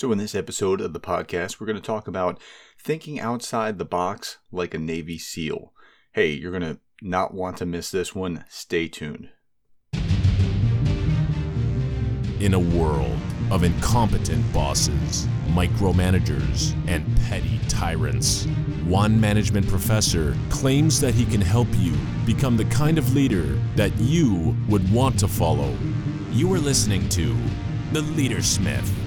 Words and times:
So, 0.00 0.10
in 0.12 0.16
this 0.16 0.34
episode 0.34 0.80
of 0.80 0.94
the 0.94 0.98
podcast, 0.98 1.60
we're 1.60 1.66
going 1.66 1.76
to 1.76 1.82
talk 1.82 2.08
about 2.08 2.40
thinking 2.78 3.20
outside 3.20 3.76
the 3.76 3.84
box 3.84 4.38
like 4.50 4.72
a 4.72 4.78
Navy 4.78 5.18
SEAL. 5.18 5.74
Hey, 6.12 6.30
you're 6.30 6.58
going 6.58 6.62
to 6.62 6.80
not 7.02 7.34
want 7.34 7.58
to 7.58 7.66
miss 7.66 7.90
this 7.90 8.14
one. 8.14 8.46
Stay 8.48 8.88
tuned. 8.88 9.28
In 12.40 12.54
a 12.54 12.58
world 12.58 13.18
of 13.50 13.62
incompetent 13.62 14.50
bosses, 14.54 15.26
micromanagers, 15.48 16.72
and 16.88 17.04
petty 17.28 17.60
tyrants, 17.68 18.46
one 18.86 19.20
management 19.20 19.68
professor 19.68 20.34
claims 20.48 20.98
that 21.02 21.12
he 21.12 21.26
can 21.26 21.42
help 21.42 21.68
you 21.76 21.94
become 22.24 22.56
the 22.56 22.64
kind 22.64 22.96
of 22.96 23.14
leader 23.14 23.60
that 23.76 23.94
you 23.98 24.56
would 24.66 24.90
want 24.90 25.18
to 25.20 25.28
follow. 25.28 25.76
You 26.30 26.50
are 26.54 26.58
listening 26.58 27.06
to 27.10 27.36
The 27.92 28.00
Leadersmith. 28.00 28.99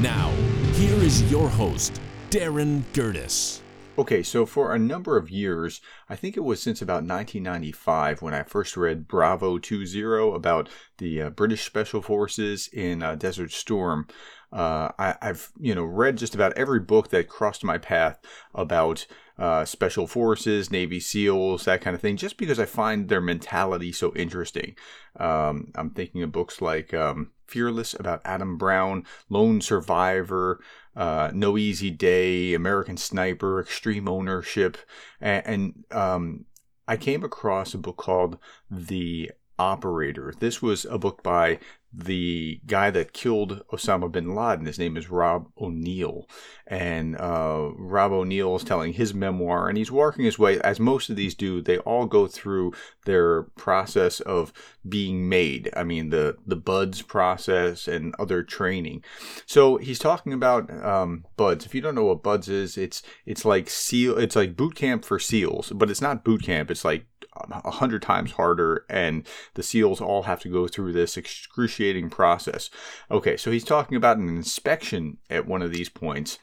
Now, 0.00 0.30
here 0.72 0.94
is 0.94 1.30
your 1.30 1.50
host, 1.50 2.00
Darin 2.30 2.86
Gerdes. 2.94 3.60
Okay, 3.98 4.22
so 4.22 4.46
for 4.46 4.74
a 4.74 4.78
number 4.78 5.18
of 5.18 5.28
years, 5.28 5.82
I 6.08 6.16
think 6.16 6.38
it 6.38 6.40
was 6.40 6.62
since 6.62 6.80
about 6.80 7.04
1995 7.04 8.22
when 8.22 8.32
I 8.32 8.44
first 8.44 8.78
read 8.78 9.06
Bravo 9.06 9.58
20 9.58 10.00
about 10.34 10.70
the 10.96 11.20
uh, 11.20 11.28
British 11.28 11.66
Special 11.66 12.00
Forces 12.00 12.66
in 12.72 13.02
uh, 13.02 13.14
Desert 13.14 13.52
Storm. 13.52 14.06
Uh, 14.50 14.88
I, 14.98 15.16
have 15.20 15.48
you 15.60 15.74
know 15.74 15.84
read 15.84 16.16
just 16.16 16.34
about 16.34 16.54
every 16.54 16.80
book 16.80 17.10
that 17.10 17.28
crossed 17.28 17.62
my 17.62 17.76
path 17.76 18.18
about 18.54 19.06
uh, 19.38 19.66
special 19.66 20.06
forces, 20.06 20.70
Navy 20.70 20.98
SEALs, 20.98 21.66
that 21.66 21.82
kind 21.82 21.94
of 21.94 22.00
thing, 22.00 22.16
just 22.16 22.38
because 22.38 22.58
I 22.58 22.64
find 22.64 23.10
their 23.10 23.20
mentality 23.20 23.92
so 23.92 24.14
interesting. 24.16 24.76
Um, 25.16 25.72
I'm 25.74 25.90
thinking 25.90 26.22
of 26.22 26.32
books 26.32 26.62
like 26.62 26.94
um, 26.94 27.32
Fearless 27.50 27.94
about 27.98 28.22
Adam 28.24 28.56
Brown, 28.56 29.04
Lone 29.28 29.60
Survivor, 29.60 30.60
uh, 30.94 31.30
No 31.34 31.58
Easy 31.58 31.90
Day, 31.90 32.54
American 32.54 32.96
Sniper, 32.96 33.60
Extreme 33.60 34.08
Ownership, 34.08 34.78
and, 35.20 35.46
and 35.46 35.84
um, 35.90 36.44
I 36.86 36.96
came 36.96 37.24
across 37.24 37.74
a 37.74 37.78
book 37.78 37.96
called 37.96 38.38
The 38.70 39.32
Operator. 39.58 40.32
This 40.38 40.62
was 40.62 40.84
a 40.84 40.96
book 40.96 41.24
by 41.24 41.58
the 41.92 42.60
guy 42.66 42.90
that 42.90 43.12
killed 43.12 43.62
Osama 43.72 44.10
bin 44.10 44.34
Laden. 44.34 44.66
His 44.66 44.78
name 44.78 44.96
is 44.96 45.10
Rob 45.10 45.48
O'Neill. 45.60 46.28
And 46.66 47.16
uh, 47.16 47.70
Rob 47.74 48.12
O'Neill 48.12 48.54
is 48.56 48.64
telling 48.64 48.92
his 48.92 49.12
memoir, 49.12 49.68
and 49.68 49.76
he's 49.76 49.90
working 49.90 50.24
his 50.24 50.38
way, 50.38 50.60
as 50.60 50.78
most 50.78 51.10
of 51.10 51.16
these 51.16 51.34
do, 51.34 51.60
they 51.60 51.78
all 51.78 52.06
go 52.06 52.28
through 52.28 52.74
their 53.06 53.42
process 53.42 54.20
of 54.20 54.52
being 54.88 55.28
made. 55.28 55.68
I 55.74 55.82
mean, 55.82 56.10
the, 56.10 56.36
the 56.46 56.56
BUDS 56.56 57.02
process 57.02 57.88
and 57.88 58.14
other 58.20 58.44
training. 58.44 59.02
So 59.46 59.78
he's 59.78 59.98
talking 59.98 60.32
about 60.32 60.70
um, 60.84 61.24
BUDS. 61.36 61.66
If 61.66 61.74
you 61.74 61.80
don't 61.80 61.96
know 61.96 62.04
what 62.04 62.22
BUDS 62.22 62.48
is, 62.48 62.78
it's 62.78 63.02
it's 63.26 63.44
like 63.44 63.68
SEAL, 63.68 64.18
it's 64.18 64.36
like 64.36 64.56
boot 64.56 64.76
camp 64.76 65.04
for 65.04 65.18
SEALs, 65.18 65.72
but 65.74 65.90
it's 65.90 66.00
not 66.00 66.24
boot 66.24 66.44
camp. 66.44 66.70
It's 66.70 66.84
like 66.84 67.06
a 67.50 67.70
hundred 67.70 68.02
times 68.02 68.32
harder, 68.32 68.84
and 68.88 69.26
the 69.54 69.62
SEALs 69.62 70.00
all 70.00 70.24
have 70.24 70.40
to 70.40 70.48
go 70.48 70.66
through 70.66 70.92
this 70.92 71.16
excruciating 71.16 71.79
process. 72.10 72.70
Okay, 73.10 73.36
so 73.36 73.50
he's 73.50 73.64
talking 73.64 73.96
about 73.96 74.18
an 74.18 74.28
inspection 74.28 75.18
at 75.28 75.46
one 75.46 75.62
of 75.62 75.72
these 75.72 75.88
points. 75.88 76.38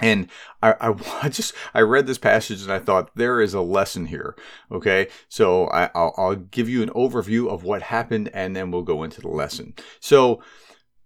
And 0.00 0.28
I, 0.62 0.74
I, 0.80 0.94
I, 1.22 1.28
just 1.28 1.54
I 1.74 1.80
read 1.80 2.06
this 2.06 2.18
passage 2.18 2.62
and 2.62 2.72
I 2.72 2.78
thought 2.78 3.10
there 3.14 3.40
is 3.40 3.54
a 3.54 3.60
lesson 3.60 4.06
here. 4.06 4.36
Okay, 4.70 5.08
so 5.28 5.66
I, 5.68 5.90
will 5.94 6.14
I'll 6.16 6.36
give 6.36 6.68
you 6.68 6.82
an 6.82 6.90
overview 6.90 7.48
of 7.48 7.64
what 7.64 7.82
happened 7.82 8.30
and 8.32 8.54
then 8.54 8.70
we'll 8.70 8.82
go 8.82 9.02
into 9.02 9.20
the 9.20 9.28
lesson. 9.28 9.74
So 10.00 10.42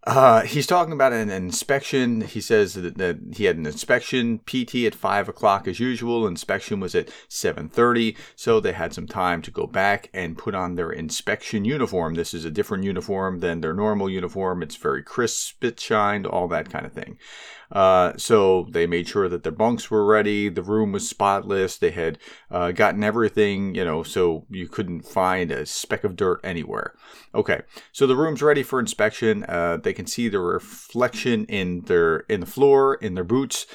uh, 0.04 0.42
he's 0.42 0.66
talking 0.66 0.92
about 0.92 1.12
an 1.12 1.30
inspection. 1.30 2.22
He 2.22 2.40
says 2.40 2.74
that, 2.74 2.98
that, 2.98 3.18
he 3.34 3.44
had 3.44 3.56
an 3.56 3.66
inspection 3.66 4.40
PT 4.40 4.84
at 4.84 4.96
five 4.96 5.28
o'clock 5.28 5.68
as 5.68 5.78
usual. 5.78 6.26
Inspection 6.26 6.80
was 6.80 6.94
at 6.94 7.08
seven 7.28 7.68
thirty, 7.68 8.16
so 8.34 8.58
they 8.58 8.72
had 8.72 8.92
some 8.92 9.06
time 9.06 9.42
to 9.42 9.50
go 9.52 9.66
back 9.66 10.10
and 10.12 10.36
put 10.36 10.56
on 10.56 10.74
their 10.74 10.90
inspection 10.90 11.64
uniform. 11.64 12.14
This 12.14 12.34
is 12.34 12.44
a 12.44 12.50
different 12.50 12.82
uniform 12.82 13.38
than 13.38 13.60
their 13.60 13.74
normal 13.74 14.10
uniform. 14.10 14.62
It's 14.62 14.76
very 14.76 15.04
crisp, 15.04 15.54
spit 15.54 15.78
shined, 15.78 16.26
all 16.26 16.48
that 16.48 16.70
kind 16.70 16.84
of 16.84 16.92
thing. 16.92 17.16
Uh, 17.72 18.12
so 18.16 18.68
they 18.70 18.86
made 18.86 19.08
sure 19.08 19.28
that 19.28 19.42
their 19.42 19.52
bunks 19.52 19.90
were 19.90 20.04
ready. 20.04 20.48
The 20.48 20.62
room 20.62 20.92
was 20.92 21.08
spotless. 21.08 21.78
They 21.78 21.90
had 21.90 22.18
uh, 22.50 22.70
gotten 22.72 23.02
everything, 23.02 23.74
you 23.74 23.84
know, 23.84 24.02
so 24.02 24.46
you 24.50 24.68
couldn't 24.68 25.02
find 25.02 25.50
a 25.50 25.64
speck 25.64 26.04
of 26.04 26.14
dirt 26.14 26.40
anywhere. 26.44 26.94
Okay, 27.34 27.62
so 27.90 28.06
the 28.06 28.16
room's 28.16 28.42
ready 28.42 28.62
for 28.62 28.78
inspection. 28.78 29.44
Uh, 29.48 29.78
they 29.82 29.94
can 29.94 30.06
see 30.06 30.28
the 30.28 30.38
reflection 30.38 31.46
in 31.46 31.80
their 31.82 32.18
in 32.28 32.40
the 32.40 32.46
floor, 32.46 32.94
in 32.94 33.14
their 33.14 33.24
boots 33.24 33.66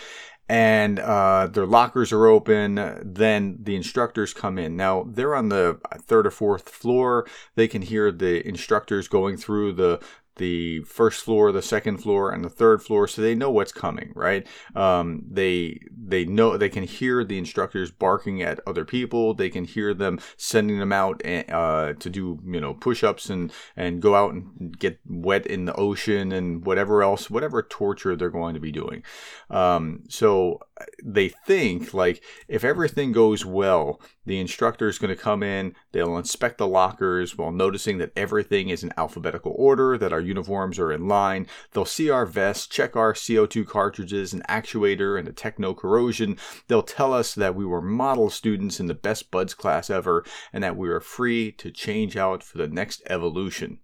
and 0.50 1.00
uh, 1.00 1.48
their 1.48 1.66
lockers 1.66 2.14
are 2.14 2.26
open. 2.26 3.02
Then 3.04 3.58
the 3.62 3.76
instructors 3.76 4.34
come 4.34 4.58
in. 4.58 4.78
Now 4.78 5.06
they're 5.08 5.36
on 5.36 5.50
the 5.50 5.80
third 6.04 6.26
or 6.26 6.32
fourth 6.32 6.70
floor. 6.70 7.28
They 7.56 7.68
can 7.68 7.82
hear 7.82 8.12
the 8.12 8.48
instructors 8.48 9.08
going 9.08 9.38
through 9.38 9.74
the 9.74 10.00
the 10.38 10.82
first 10.82 11.24
floor, 11.24 11.52
the 11.52 11.62
second 11.62 11.98
floor, 11.98 12.32
and 12.32 12.44
the 12.44 12.50
third 12.50 12.82
floor, 12.82 13.08
so 13.08 13.22
they 13.22 13.36
know 13.36 13.52
what's 13.52 13.72
coming, 13.72 14.12
right? 14.16 14.46
Um, 14.76 15.24
they 15.30 15.80
they 15.98 16.26
know 16.26 16.58
they 16.58 16.70
can 16.70 16.84
hear 16.84 17.24
the 17.24 17.38
instructors 17.38 17.92
barking 17.92 18.42
at 18.42 18.60
other 18.66 18.86
people. 18.86 19.34
They 19.34 19.50
can 19.50 19.66
hear 19.66 19.94
them 19.94 20.20
sending 20.38 20.80
them 20.80 20.94
out 20.94 21.22
eh, 21.26 21.44
uh, 21.52 21.94
to 21.94 22.10
do 22.10 22.40
you 22.46 22.62
know 22.62 22.74
push-ups 22.74 23.30
and 23.30 23.52
and 23.76 24.02
go 24.02 24.16
out 24.16 24.34
and 24.34 24.78
get 24.78 25.00
wet 25.06 25.46
in 25.46 25.66
the 25.66 25.76
ocean 25.76 26.32
and 26.32 26.66
whatever 26.66 27.04
else, 27.04 27.30
whatever 27.30 27.62
torture 27.62 28.16
they're 28.16 28.30
going 28.30 28.54
to 28.54 28.60
be 28.60 28.72
doing. 28.72 29.04
Um, 29.50 30.04
so 30.10 30.60
they 31.04 31.30
think 31.30 31.94
like 31.94 32.24
if 32.48 32.64
everything 32.64 33.12
goes 33.12 33.46
well, 33.46 34.02
the 34.26 34.40
instructor 34.40 34.88
is 34.88 35.00
going 35.00 35.16
to 35.16 35.22
come 35.22 35.42
in, 35.42 35.74
they'll 35.92 36.18
inspect 36.18 36.58
the 36.58 36.68
lockers 36.68 37.38
while 37.38 37.52
noticing 37.52 37.98
that 37.98 38.12
everything 38.16 38.70
is 38.70 38.84
in 38.84 38.94
alphabetical 38.98 39.54
order, 39.58 39.98
that 39.98 40.14
our 40.14 40.20
uniforms 40.20 40.78
are 40.80 40.92
in 40.92 41.08
line. 41.08 41.48
They'll 41.72 41.86
see 41.86 42.10
our 42.10 42.26
vests, 42.26 42.68
check 42.68 42.96
our 42.96 43.14
CO2 43.14 43.66
cartridges, 43.66 44.34
an 44.34 44.44
actuator, 44.50 45.18
and 45.18 45.28
a 45.28 45.34
techno 45.34 45.74
corrosion. 45.74 46.38
They'll 46.68 46.84
tell 46.84 47.14
us 47.14 47.34
that 47.36 47.56
we 47.56 47.66
were 47.66 47.82
model 47.82 48.30
students 48.30 48.80
in 48.80 48.88
the 48.88 48.94
best 48.94 49.32
buds 49.32 49.54
class 49.54 49.90
ever 49.90 50.26
and 50.52 50.64
that 50.64 50.78
we 50.78 50.90
are 50.90 51.00
free 51.00 51.52
to 51.54 51.72
change 51.72 52.18
out 52.18 52.44
for 52.44 52.58
the 52.58 52.68
next 52.68 53.02
evolution. 53.10 53.80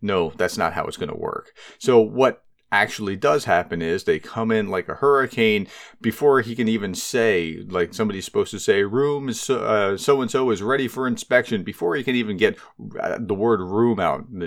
No, 0.00 0.32
that's 0.36 0.58
not 0.58 0.74
how 0.74 0.84
it's 0.84 0.96
going 0.96 1.10
to 1.10 1.16
work. 1.16 1.52
So, 1.78 2.00
what 2.00 2.43
actually 2.74 3.14
does 3.14 3.44
happen 3.44 3.80
is 3.80 4.02
they 4.02 4.18
come 4.18 4.50
in 4.50 4.66
like 4.68 4.88
a 4.88 4.96
hurricane 4.96 5.64
before 6.00 6.40
he 6.40 6.56
can 6.56 6.66
even 6.66 6.92
say 6.92 7.62
like 7.68 7.94
somebody's 7.94 8.24
supposed 8.24 8.50
to 8.50 8.58
say 8.58 8.82
room 8.82 9.32
so 9.32 9.96
and 10.20 10.30
so 10.30 10.50
is 10.50 10.60
ready 10.60 10.88
for 10.88 11.06
inspection 11.06 11.62
before 11.62 11.94
he 11.94 12.02
can 12.02 12.16
even 12.16 12.36
get 12.36 12.58
uh, 13.00 13.16
the 13.20 13.32
word 13.32 13.60
room 13.60 14.00
out 14.00 14.26
the 14.32 14.46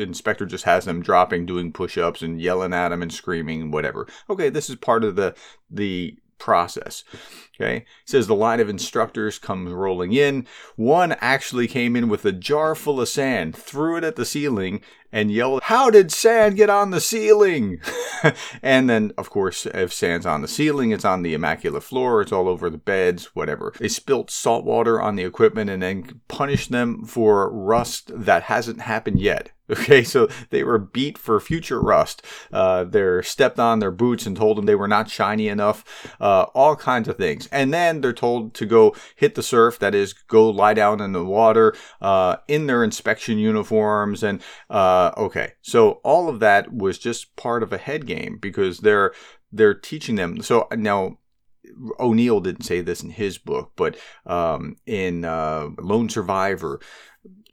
inspector 0.00 0.46
just 0.46 0.64
has 0.64 0.84
them 0.84 1.02
dropping 1.02 1.44
doing 1.44 1.72
push-ups 1.72 2.22
and 2.22 2.40
yelling 2.40 2.72
at 2.72 2.92
him 2.92 3.02
and 3.02 3.12
screaming 3.12 3.60
and 3.60 3.72
whatever 3.72 4.06
okay 4.30 4.48
this 4.48 4.70
is 4.70 4.76
part 4.76 5.02
of 5.02 5.16
the 5.16 5.34
the 5.68 6.16
process. 6.38 7.04
Okay. 7.54 7.78
It 7.78 7.86
says 8.04 8.26
the 8.26 8.34
line 8.34 8.60
of 8.60 8.68
instructors 8.68 9.38
comes 9.38 9.72
rolling 9.72 10.12
in. 10.12 10.46
One 10.76 11.12
actually 11.20 11.66
came 11.66 11.96
in 11.96 12.08
with 12.08 12.24
a 12.24 12.32
jar 12.32 12.74
full 12.74 13.00
of 13.00 13.08
sand, 13.08 13.56
threw 13.56 13.96
it 13.96 14.04
at 14.04 14.16
the 14.16 14.24
ceiling, 14.24 14.80
and 15.12 15.30
yelled, 15.30 15.62
How 15.64 15.90
did 15.90 16.12
sand 16.12 16.56
get 16.56 16.70
on 16.70 16.90
the 16.90 17.00
ceiling? 17.00 17.80
and 18.62 18.88
then, 18.88 19.12
of 19.16 19.30
course, 19.30 19.66
if 19.66 19.92
sand's 19.92 20.26
on 20.26 20.42
the 20.42 20.48
ceiling, 20.48 20.90
it's 20.90 21.04
on 21.04 21.22
the 21.22 21.34
immaculate 21.34 21.82
floor, 21.82 22.20
it's 22.20 22.32
all 22.32 22.48
over 22.48 22.70
the 22.70 22.78
beds, 22.78 23.26
whatever. 23.34 23.72
They 23.78 23.88
spilt 23.88 24.30
salt 24.30 24.64
water 24.64 25.00
on 25.00 25.16
the 25.16 25.24
equipment 25.24 25.70
and 25.70 25.82
then 25.82 26.20
punished 26.28 26.70
them 26.70 27.04
for 27.04 27.50
rust 27.50 28.10
that 28.14 28.44
hasn't 28.44 28.80
happened 28.80 29.20
yet. 29.20 29.52
Okay, 29.70 30.02
so 30.02 30.28
they 30.48 30.64
were 30.64 30.78
beat 30.78 31.18
for 31.18 31.38
future 31.40 31.80
rust. 31.80 32.24
Uh, 32.50 32.84
they're 32.84 33.22
stepped 33.22 33.58
on 33.58 33.80
their 33.80 33.90
boots 33.90 34.24
and 34.24 34.34
told 34.34 34.56
them 34.56 34.64
they 34.64 34.74
were 34.74 34.88
not 34.88 35.10
shiny 35.10 35.48
enough. 35.48 36.16
Uh, 36.18 36.46
all 36.54 36.74
kinds 36.74 37.06
of 37.06 37.18
things. 37.18 37.48
And 37.52 37.72
then 37.72 38.00
they're 38.00 38.14
told 38.14 38.54
to 38.54 38.64
go 38.64 38.96
hit 39.14 39.34
the 39.34 39.42
surf, 39.42 39.78
that 39.80 39.94
is, 39.94 40.14
go 40.14 40.48
lie 40.48 40.72
down 40.72 41.02
in 41.02 41.12
the 41.12 41.24
water 41.24 41.74
uh, 42.00 42.36
in 42.48 42.66
their 42.66 42.82
inspection 42.82 43.36
uniforms. 43.36 44.22
And 44.22 44.40
uh, 44.70 44.97
okay, 45.16 45.52
so 45.62 45.92
all 46.04 46.28
of 46.28 46.40
that 46.40 46.72
was 46.72 46.98
just 46.98 47.34
part 47.36 47.62
of 47.62 47.72
a 47.72 47.78
head 47.78 48.06
game 48.06 48.38
because 48.40 48.78
they're 48.78 49.12
they're 49.52 49.74
teaching 49.74 50.16
them. 50.16 50.42
So 50.42 50.68
now 50.76 51.18
O'Neill 52.00 52.40
didn't 52.40 52.64
say 52.64 52.80
this 52.80 53.02
in 53.02 53.10
his 53.10 53.38
book, 53.38 53.72
but 53.76 53.96
um, 54.26 54.76
in 54.86 55.24
uh, 55.24 55.68
Lone 55.78 56.08
Survivor, 56.08 56.80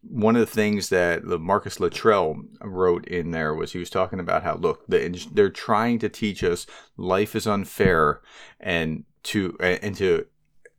one 0.02 0.36
of 0.36 0.40
the 0.40 0.46
things 0.46 0.90
that 0.90 1.26
the 1.26 1.40
Marcus 1.40 1.80
Luttrell 1.80 2.42
wrote 2.62 3.08
in 3.08 3.32
there 3.32 3.54
was 3.54 3.72
he 3.72 3.80
was 3.80 3.90
talking 3.90 4.20
about 4.20 4.44
how 4.44 4.56
look 4.56 4.86
they're 4.88 5.50
trying 5.50 6.00
to 6.00 6.10
teach 6.10 6.44
us 6.44 6.68
life 6.96 7.36
is 7.36 7.48
unfair 7.48 8.22
and 8.60 9.04
to 9.24 9.58
and 9.60 9.96
to 9.96 10.26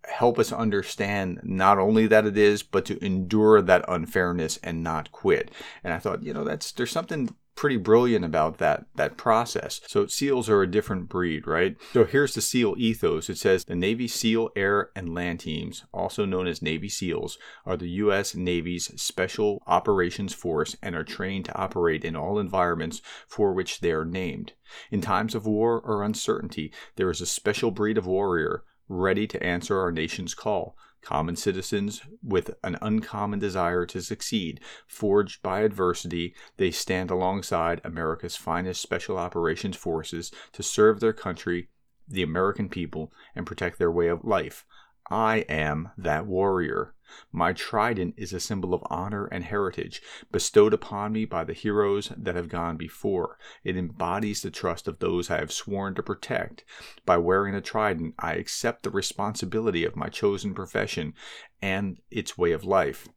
help 0.07 0.39
us 0.39 0.53
understand 0.53 1.41
not 1.43 1.79
only 1.79 2.07
that 2.07 2.27
it 2.27 2.37
is 2.37 2.63
but 2.63 2.85
to 2.85 3.05
endure 3.05 3.61
that 3.61 3.85
unfairness 3.89 4.59
and 4.63 4.83
not 4.83 5.11
quit 5.13 5.51
and 5.83 5.93
i 5.93 5.99
thought 5.99 6.23
you 6.23 6.33
know 6.33 6.45
that's 6.45 6.73
there's 6.73 6.91
something 6.91 7.29
pretty 7.57 7.79
brilliant 7.79 8.25
about 8.25 8.59
that 8.59 8.85
that 8.95 9.17
process. 9.17 9.81
So 9.87 10.07
SEALs 10.07 10.49
are 10.49 10.63
a 10.63 10.71
different 10.71 11.09
breed, 11.09 11.47
right? 11.47 11.77
So 11.93 12.05
here's 12.05 12.35
the 12.35 12.43
SEAL 12.43 12.77
ethos. 12.79 13.29
It 13.29 13.39
says 13.39 13.65
the 13.65 13.75
Navy 13.75 14.07
SEAL 14.07 14.51
Air 14.55 14.91
and 14.95 15.15
Land 15.15 15.41
Teams, 15.41 15.85
also 15.93 16.25
known 16.25 16.47
as 16.47 16.63
Navy 16.63 16.89
SEALs, 16.89 17.39
are 17.65 17.77
the 17.77 17.89
U.S. 17.89 18.35
Navy's 18.35 18.93
special 19.01 19.63
operations 19.67 20.35
force 20.35 20.77
and 20.83 20.95
are 20.95 21.05
trained 21.05 21.47
to 21.47 21.59
operate 21.59 22.05
in 22.05 22.15
all 22.15 22.39
environments 22.39 23.01
for 23.27 23.53
which 23.53 23.81
they 23.81 23.91
are 23.91 24.05
named. 24.05 24.53
In 24.91 25.01
times 25.01 25.35
of 25.35 25.47
war 25.47 25.81
or 25.81 26.03
uncertainty, 26.03 26.73
there 26.97 27.11
is 27.11 27.21
a 27.21 27.27
special 27.27 27.71
breed 27.71 27.97
of 27.97 28.07
warrior 28.07 28.65
ready 28.89 29.27
to 29.27 29.43
answer 29.43 29.79
our 29.81 29.93
nation's 29.93 30.35
call 30.35 30.77
common 31.07 31.37
citizens 31.37 32.03
with 32.21 32.51
an 32.65 32.77
uncommon 32.83 33.39
desire 33.39 33.87
to 33.87 34.03
succeed. 34.03 34.59
Forged 34.89 35.41
by 35.41 35.61
adversity, 35.61 36.35
they 36.57 36.73
stand 36.73 37.13
alongside 37.13 37.81
America's 37.85 38.35
finest 38.35 38.83
special 38.83 39.17
operations 39.17 39.77
forces 39.77 40.33
to 40.51 40.65
serve 40.65 40.99
their 40.99 41.13
country, 41.13 41.69
the 42.09 42.25
American 42.25 42.69
people, 42.69 43.13
and 43.37 43.47
protect 43.47 43.79
their 43.79 43.91
way 43.91 44.09
of 44.09 44.25
life. 44.25 44.65
I 45.11 45.39
am 45.49 45.91
that 45.97 46.27
warrior. 46.27 46.95
My 47.31 47.53
trident 47.53 48.15
is 48.17 48.33
a 48.33 48.41
symbol 48.41 48.75
of 48.75 48.83
honor 48.91 49.27
and 49.27 49.45
heritage 49.45 50.03
bestowed 50.33 50.75
upon 50.75 51.13
me 51.13 51.25
by 51.25 51.45
the 51.45 51.53
heroes 51.53 52.13
that 52.17 52.35
have 52.35 52.49
gone 52.49 52.77
before. 52.77 53.39
It 53.63 53.77
embodies 53.77 54.43
the 54.43 54.51
trust 54.51 54.89
of 54.89 54.99
those 54.99 55.31
I 55.31 55.39
have 55.39 55.53
sworn 55.53 55.95
to 55.95 56.03
protect. 56.03 56.65
By 57.05 57.19
wearing 57.19 57.55
the 57.55 57.61
trident, 57.61 58.15
I 58.19 58.35
accept 58.35 58.83
the 58.83 58.91
responsibility 58.91 59.85
of 59.85 59.95
my 59.95 60.09
chosen 60.09 60.55
profession 60.55 61.15
and 61.63 61.99
its 62.11 62.37
way 62.37 62.51
of 62.51 62.65
life. 62.65 63.09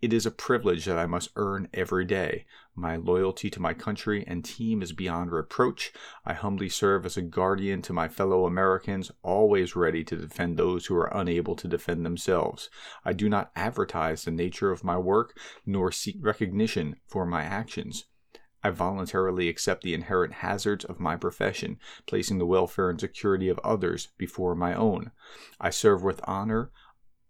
It 0.00 0.12
is 0.12 0.26
a 0.26 0.32
privilege 0.32 0.84
that 0.84 0.98
I 0.98 1.06
must 1.06 1.30
earn 1.36 1.68
every 1.74 2.04
day. 2.04 2.46
My 2.74 2.96
loyalty 2.96 3.50
to 3.50 3.60
my 3.60 3.74
country 3.74 4.24
and 4.26 4.42
team 4.42 4.80
is 4.80 4.92
beyond 4.92 5.30
reproach. 5.30 5.92
I 6.24 6.32
humbly 6.32 6.70
serve 6.70 7.04
as 7.04 7.18
a 7.18 7.22
guardian 7.22 7.82
to 7.82 7.92
my 7.92 8.08
fellow 8.08 8.46
Americans, 8.46 9.10
always 9.22 9.76
ready 9.76 10.02
to 10.04 10.16
defend 10.16 10.56
those 10.56 10.86
who 10.86 10.96
are 10.96 11.14
unable 11.14 11.54
to 11.56 11.68
defend 11.68 12.06
themselves. 12.06 12.70
I 13.04 13.12
do 13.12 13.28
not 13.28 13.52
advertise 13.54 14.24
the 14.24 14.30
nature 14.30 14.70
of 14.70 14.84
my 14.84 14.96
work, 14.96 15.38
nor 15.66 15.92
seek 15.92 16.16
recognition 16.20 16.96
for 17.06 17.26
my 17.26 17.42
actions. 17.42 18.06
I 18.64 18.70
voluntarily 18.70 19.48
accept 19.48 19.82
the 19.82 19.92
inherent 19.92 20.34
hazards 20.34 20.84
of 20.84 21.00
my 21.00 21.16
profession, 21.16 21.78
placing 22.06 22.38
the 22.38 22.46
welfare 22.46 22.88
and 22.88 22.98
security 22.98 23.48
of 23.48 23.58
others 23.64 24.08
before 24.16 24.54
my 24.54 24.72
own. 24.74 25.10
I 25.60 25.70
serve 25.70 26.02
with 26.02 26.20
honor 26.24 26.70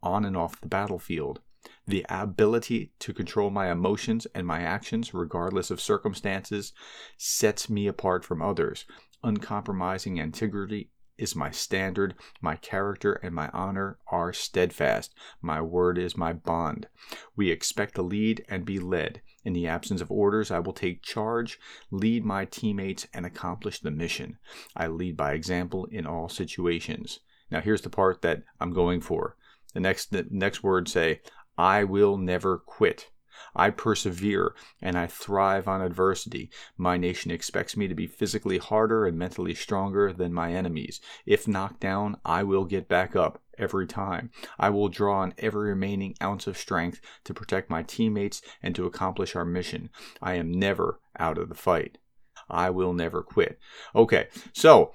on 0.03 0.25
and 0.25 0.37
off 0.37 0.61
the 0.61 0.69
battlefield. 0.69 1.41
The 1.87 2.07
ability 2.09 2.93
to 3.01 3.13
control 3.13 3.51
my 3.51 3.71
emotions 3.71 4.27
and 4.35 4.47
my 4.47 4.61
actions, 4.61 5.13
regardless 5.13 5.71
of 5.71 5.81
circumstances, 5.81 6.73
sets 7.17 7.69
me 7.69 7.87
apart 7.87 8.25
from 8.25 8.43
others. 8.43 8.85
Uncompromising 9.23 10.17
integrity 10.17 10.91
is 11.19 11.37
my 11.37 11.51
standard. 11.51 12.15
My 12.41 12.57
character 12.57 13.13
and 13.13 13.35
my 13.35 13.49
honor 13.53 13.99
are 14.09 14.33
steadfast. 14.33 15.15
My 15.41 15.61
word 15.61 15.99
is 15.99 16.17
my 16.17 16.33
bond. 16.33 16.89
We 17.37 17.51
expect 17.51 17.95
to 17.97 18.03
lead 18.03 18.45
and 18.49 18.65
be 18.65 18.79
led. 18.79 19.23
In 19.45 19.53
the 19.53 19.67
absence 19.67 20.01
of 20.01 20.11
orders, 20.11 20.51
I 20.51 20.59
will 20.61 20.73
take 20.73 21.03
charge, 21.03 21.59
lead 21.91 22.25
my 22.25 22.45
teammates, 22.45 23.07
and 23.13 23.27
accomplish 23.27 23.81
the 23.81 23.91
mission. 23.91 24.39
I 24.77 24.87
lead 24.87 25.17
by 25.17 25.33
example 25.33 25.87
in 25.87 26.07
all 26.07 26.29
situations. 26.29 27.21
Now, 27.51 27.61
here's 27.61 27.83
the 27.83 27.91
part 27.91 28.23
that 28.23 28.43
I'm 28.61 28.73
going 28.73 29.01
for. 29.01 29.37
The 29.75 29.81
next, 29.81 30.13
the 30.13 30.27
next 30.31 30.63
word 30.63 30.89
say, 30.89 31.21
I 31.57 31.85
will 31.85 32.17
never 32.17 32.59
quit. 32.59 33.11
I 33.55 33.71
persevere 33.71 34.55
and 34.81 34.97
I 34.97 35.07
thrive 35.07 35.69
on 35.69 35.83
adversity. 35.83 36.51
My 36.77 36.97
nation 36.97 37.31
expects 37.31 37.77
me 37.77 37.87
to 37.89 37.95
be 37.95 38.07
physically 38.07 38.59
harder 38.59 39.05
and 39.05 39.19
mentally 39.19 39.55
stronger 39.55 40.13
than 40.13 40.33
my 40.33 40.53
enemies. 40.53 41.01
If 41.27 41.49
knocked 41.49 41.81
down, 41.81 42.17
I 42.25 42.43
will 42.45 42.65
get 42.65 42.89
back 42.89 43.15
up 43.15 43.43
every 43.59 43.87
time. 43.87 44.31
I 44.59 44.71
will 44.71 44.89
draw 44.89 45.21
on 45.21 45.35
every 45.39 45.69
remaining 45.69 46.15
ounce 46.23 46.47
of 46.47 46.57
strength 46.57 47.01
to 47.25 47.35
protect 47.35 47.69
my 47.69 47.83
teammates 47.83 48.41
and 48.63 48.75
to 48.75 48.87
accomplish 48.87 49.37
our 49.37 49.45
mission. 49.45 49.91
I 50.23 50.35
am 50.35 50.51
never 50.51 51.01
out 51.19 51.39
of 51.39 51.49
the 51.49 51.55
fight. 51.55 51.99
I 52.49 52.71
will 52.71 52.93
never 52.93 53.23
quit. 53.23 53.59
Okay, 53.95 54.29
so 54.53 54.93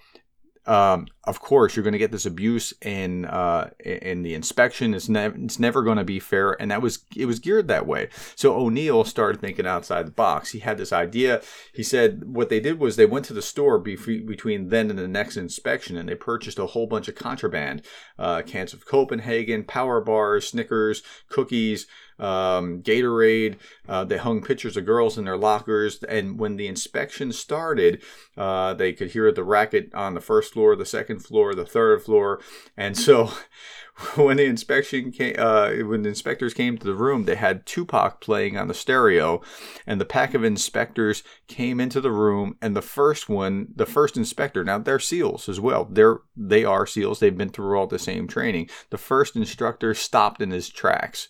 um, 0.68 1.08
of 1.24 1.40
course, 1.40 1.76
you're 1.76 1.84
going 1.84 1.94
to 1.94 1.98
get 1.98 2.12
this 2.12 2.26
abuse 2.26 2.74
in 2.82 3.26
uh, 3.26 3.70
in 3.80 4.24
the 4.24 4.34
inspection. 4.34 4.94
It's 4.94 5.08
never 5.08 5.36
it's 5.38 5.60
never 5.60 5.82
going 5.82 5.98
to 5.98 6.04
be 6.04 6.20
fair, 6.20 6.62
and 6.62 6.70
that 6.72 6.82
was 6.82 7.06
it 7.16 7.26
was 7.26 7.40
geared 7.40 7.70
that 7.70 7.88
way. 7.88 8.10
So 8.36 8.54
O'Neill 8.54 9.06
started 9.06 9.40
thinking 9.40 9.66
outside 9.66 10.08
the 10.08 10.12
box. 10.12 10.52
He 10.52 10.60
had 10.60 10.78
this 10.78 10.92
idea. 10.92 11.42
He 11.74 11.84
said 11.84 12.26
what 12.26 12.50
they 12.50 12.60
did 12.60 12.80
was 12.80 12.96
they 12.96 13.06
went 13.06 13.26
to 13.26 13.34
the 13.34 13.42
store 13.42 13.80
between 13.80 14.68
then 14.68 14.90
and 14.90 15.00
the 15.00 15.08
next 15.08 15.38
inspection, 15.38 15.96
and 15.96 16.10
they 16.10 16.16
purchased 16.16 16.60
a 16.60 16.66
whole 16.66 16.86
bunch 16.88 17.08
of 17.08 17.16
contraband, 17.16 17.82
uh, 18.20 18.42
cans 18.42 18.74
of 18.74 18.86
Copenhagen, 18.86 19.64
power 19.64 20.02
bars, 20.02 20.50
Snickers, 20.50 21.02
cookies 21.30 21.88
um, 22.20 22.82
Gatorade. 22.82 23.58
Uh, 23.88 24.04
they 24.04 24.18
hung 24.18 24.42
pictures 24.42 24.78
of 24.78 24.86
girls 24.86 25.18
in 25.18 25.26
their 25.26 25.38
lockers. 25.38 26.04
And 26.04 26.40
when 26.40 26.58
the 26.58 26.68
inspection 26.68 27.32
started, 27.32 28.02
uh, 28.36 28.74
they 28.74 28.94
could 28.94 29.12
hear 29.12 29.32
the 29.32 29.44
racket 29.44 29.94
on 29.94 30.14
the 30.14 30.22
first 30.22 30.54
floor, 30.54 30.76
the 30.76 30.86
second 30.86 31.20
floor, 31.20 31.54
the 31.54 31.66
third 31.66 32.04
floor. 32.04 32.42
And 32.76 32.98
so 32.98 33.32
when 34.16 34.38
the 34.38 34.46
inspection 34.46 35.12
came, 35.12 35.36
uh, 35.38 35.72
when 35.86 36.04
the 36.04 36.10
inspectors 36.10 36.54
came 36.54 36.78
to 36.78 36.86
the 36.86 36.94
room, 36.94 37.26
they 37.26 37.36
had 37.36 37.66
Tupac 37.66 38.22
playing 38.22 38.58
on 38.58 38.68
the 38.68 38.74
stereo, 38.74 39.42
and 39.88 40.00
the 40.00 40.06
pack 40.06 40.34
of 40.34 40.44
inspectors 40.44 41.24
came 41.48 41.80
into 41.80 42.00
the 42.00 42.12
room, 42.12 42.58
and 42.62 42.76
the 42.76 42.82
first 42.82 43.28
one, 43.28 43.70
the 43.76 43.88
first 43.88 44.16
inspector, 44.16 44.64
now 44.64 44.78
they're 44.78 45.00
SEALs 45.00 45.50
as 45.50 45.60
well. 45.60 45.86
They're 45.86 46.20
they 46.36 46.64
are 46.64 46.86
SEALs. 46.86 47.20
They've 47.20 47.38
been 47.38 47.50
through 47.50 47.78
all 47.78 47.88
the 47.88 47.98
same 47.98 48.28
training. 48.28 48.70
The 48.92 48.98
first 49.00 49.36
instructor 49.36 49.94
stopped 49.94 50.42
in 50.42 50.52
his 50.52 50.70
tracks 50.70 51.28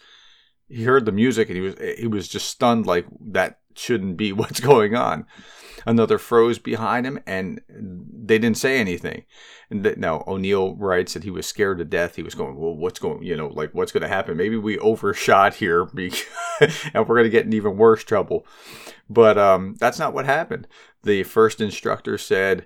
he 0.69 0.83
heard 0.83 1.05
the 1.05 1.11
music 1.11 1.49
and 1.49 1.55
he 1.55 1.61
was 1.61 1.75
he 1.97 2.07
was 2.07 2.27
just 2.27 2.47
stunned 2.47 2.85
like 2.85 3.05
that 3.19 3.59
shouldn't 3.75 4.17
be 4.17 4.31
what's 4.33 4.59
going 4.59 4.95
on. 4.95 5.25
Another 5.85 6.17
froze 6.17 6.59
behind 6.59 7.05
him 7.05 7.19
and 7.25 7.61
they 7.69 8.37
didn't 8.37 8.57
say 8.57 8.77
anything. 8.77 9.23
And 9.69 9.95
now 9.97 10.23
o'neill 10.27 10.75
writes 10.75 11.13
that 11.13 11.23
he 11.23 11.29
was 11.29 11.47
scared 11.47 11.77
to 11.77 11.85
death. 11.85 12.15
He 12.15 12.23
was 12.23 12.35
going 12.35 12.57
well 12.57 12.75
what's 12.75 12.99
going 12.99 13.23
you 13.23 13.35
know 13.35 13.47
like 13.47 13.73
what's 13.73 13.91
going 13.91 14.01
to 14.01 14.07
happen? 14.09 14.35
Maybe 14.35 14.57
we 14.57 14.77
overshot 14.79 15.55
here 15.55 15.83
and 16.61 17.07
we're 17.07 17.15
going 17.15 17.23
to 17.23 17.29
get 17.29 17.45
in 17.45 17.53
even 17.53 17.77
worse 17.77 18.03
trouble. 18.03 18.45
But 19.09 19.37
um, 19.37 19.75
that's 19.79 19.99
not 19.99 20.13
what 20.13 20.25
happened. 20.25 20.67
The 21.03 21.23
first 21.23 21.61
instructor 21.61 22.17
said 22.17 22.65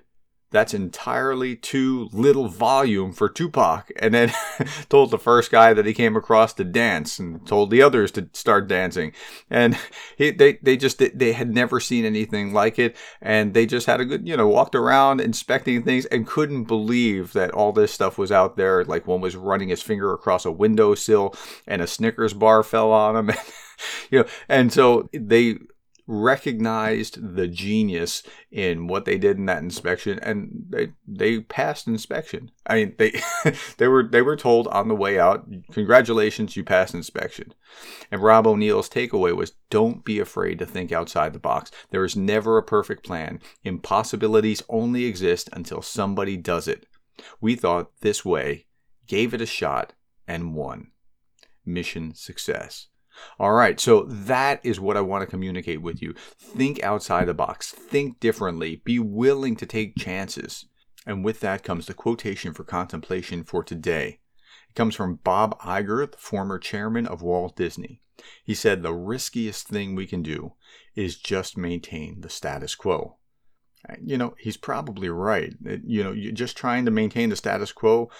that's 0.52 0.74
entirely 0.74 1.56
too 1.56 2.08
little 2.12 2.48
volume 2.48 3.12
for 3.12 3.28
Tupac. 3.28 3.90
And 3.98 4.14
then 4.14 4.32
told 4.88 5.10
the 5.10 5.18
first 5.18 5.50
guy 5.50 5.72
that 5.72 5.86
he 5.86 5.94
came 5.94 6.16
across 6.16 6.52
to 6.54 6.64
dance 6.64 7.18
and 7.18 7.44
told 7.46 7.70
the 7.70 7.82
others 7.82 8.12
to 8.12 8.28
start 8.32 8.68
dancing. 8.68 9.12
And 9.50 9.76
he, 10.16 10.30
they, 10.30 10.58
they 10.62 10.76
just, 10.76 10.98
they 10.98 11.32
had 11.32 11.52
never 11.52 11.80
seen 11.80 12.04
anything 12.04 12.52
like 12.52 12.78
it. 12.78 12.96
And 13.20 13.54
they 13.54 13.66
just 13.66 13.86
had 13.86 14.00
a 14.00 14.04
good, 14.04 14.28
you 14.28 14.36
know, 14.36 14.46
walked 14.46 14.74
around 14.74 15.20
inspecting 15.20 15.82
things 15.82 16.04
and 16.06 16.26
couldn't 16.26 16.64
believe 16.64 17.32
that 17.32 17.50
all 17.50 17.72
this 17.72 17.92
stuff 17.92 18.18
was 18.18 18.30
out 18.30 18.56
there. 18.56 18.84
Like 18.84 19.06
one 19.06 19.20
was 19.20 19.34
running 19.34 19.70
his 19.70 19.82
finger 19.82 20.12
across 20.12 20.44
a 20.44 20.52
windowsill 20.52 21.34
and 21.66 21.82
a 21.82 21.86
Snickers 21.86 22.34
bar 22.34 22.62
fell 22.62 22.92
on 22.92 23.16
him. 23.16 23.36
you 24.10 24.20
know, 24.20 24.28
and 24.48 24.72
so 24.72 25.08
they 25.12 25.58
recognized 26.12 27.36
the 27.36 27.48
genius 27.48 28.22
in 28.50 28.86
what 28.86 29.06
they 29.06 29.16
did 29.16 29.38
in 29.38 29.46
that 29.46 29.62
inspection 29.62 30.18
and 30.18 30.66
they 30.68 30.92
they 31.08 31.40
passed 31.40 31.86
inspection. 31.86 32.50
I 32.66 32.74
mean 32.74 32.94
they 32.98 33.18
they 33.78 33.88
were 33.88 34.02
they 34.02 34.20
were 34.20 34.36
told 34.36 34.68
on 34.68 34.88
the 34.88 34.94
way 34.94 35.18
out 35.18 35.46
congratulations 35.72 36.54
you 36.54 36.64
passed 36.64 36.94
inspection. 36.94 37.54
And 38.10 38.22
rob 38.22 38.46
o'neill's 38.46 38.90
takeaway 38.90 39.34
was 39.34 39.54
don't 39.70 40.04
be 40.04 40.18
afraid 40.18 40.58
to 40.58 40.66
think 40.66 40.92
outside 40.92 41.32
the 41.32 41.38
box. 41.38 41.70
There 41.90 42.04
is 42.04 42.14
never 42.14 42.58
a 42.58 42.62
perfect 42.62 43.04
plan. 43.04 43.40
Impossibilities 43.64 44.62
only 44.68 45.06
exist 45.06 45.48
until 45.54 45.80
somebody 45.80 46.36
does 46.36 46.68
it. 46.68 46.86
We 47.40 47.56
thought 47.56 47.90
this 48.02 48.22
way 48.22 48.66
gave 49.06 49.32
it 49.32 49.40
a 49.40 49.46
shot 49.46 49.94
and 50.28 50.54
won. 50.54 50.90
Mission 51.64 52.14
success 52.14 52.88
all 53.38 53.52
right, 53.52 53.78
so 53.78 54.04
that 54.04 54.60
is 54.64 54.80
what 54.80 54.96
I 54.96 55.00
want 55.00 55.22
to 55.22 55.30
communicate 55.30 55.82
with 55.82 56.02
you. 56.02 56.14
Think 56.38 56.82
outside 56.82 57.26
the 57.26 57.34
box, 57.34 57.70
think 57.72 58.20
differently, 58.20 58.82
be 58.84 58.98
willing 58.98 59.56
to 59.56 59.66
take 59.66 59.96
chances. 59.96 60.66
And 61.06 61.24
with 61.24 61.40
that 61.40 61.64
comes 61.64 61.86
the 61.86 61.94
quotation 61.94 62.54
for 62.54 62.64
contemplation 62.64 63.44
for 63.44 63.62
today. 63.64 64.20
It 64.68 64.74
comes 64.74 64.94
from 64.94 65.16
Bob 65.16 65.58
Iger, 65.60 66.10
the 66.10 66.16
former 66.16 66.58
chairman 66.58 67.06
of 67.06 67.22
Walt 67.22 67.56
Disney. 67.56 68.00
He 68.44 68.54
said, 68.54 68.82
The 68.82 68.94
riskiest 68.94 69.68
thing 69.68 69.94
we 69.94 70.06
can 70.06 70.22
do 70.22 70.54
is 70.94 71.16
just 71.16 71.56
maintain 71.56 72.20
the 72.20 72.28
status 72.28 72.74
quo. 72.74 73.16
You 74.00 74.16
know, 74.16 74.34
he's 74.38 74.56
probably 74.56 75.08
right. 75.08 75.52
You 75.84 76.04
know, 76.04 76.14
just 76.14 76.56
trying 76.56 76.84
to 76.84 76.90
maintain 76.90 77.30
the 77.30 77.36
status 77.36 77.72
quo 77.72 78.10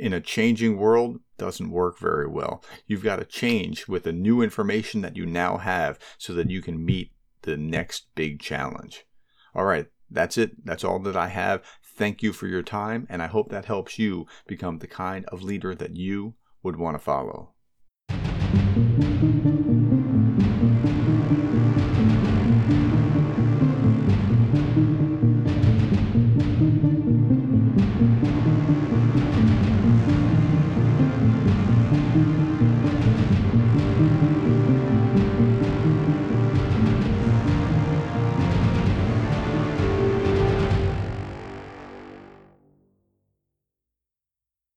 in 0.00 0.12
a 0.14 0.20
changing 0.20 0.78
world 0.78 1.20
doesn't 1.36 1.70
work 1.70 1.98
very 1.98 2.26
well. 2.26 2.64
You've 2.86 3.04
got 3.04 3.16
to 3.16 3.24
change 3.24 3.86
with 3.86 4.04
the 4.04 4.12
new 4.12 4.40
information 4.40 5.02
that 5.02 5.16
you 5.16 5.26
now 5.26 5.58
have 5.58 5.98
so 6.16 6.32
that 6.34 6.50
you 6.50 6.62
can 6.62 6.84
meet 6.84 7.12
the 7.42 7.56
next 7.56 8.06
big 8.14 8.40
challenge. 8.40 9.04
All 9.54 9.64
right, 9.64 9.86
that's 10.10 10.38
it. 10.38 10.64
That's 10.64 10.84
all 10.84 10.98
that 11.00 11.16
I 11.16 11.28
have. 11.28 11.62
Thank 11.84 12.22
you 12.22 12.32
for 12.32 12.46
your 12.46 12.62
time, 12.62 13.06
and 13.10 13.22
I 13.22 13.26
hope 13.26 13.50
that 13.50 13.66
helps 13.66 13.98
you 13.98 14.26
become 14.46 14.78
the 14.78 14.86
kind 14.86 15.26
of 15.26 15.42
leader 15.42 15.74
that 15.74 15.96
you 15.96 16.34
would 16.62 16.76
want 16.76 16.94
to 16.94 17.04
follow. 17.04 17.52